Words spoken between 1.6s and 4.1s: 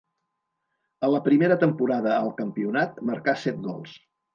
temporada al campionat marcà set gols.